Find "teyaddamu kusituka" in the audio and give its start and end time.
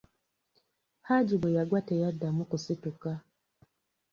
1.87-3.11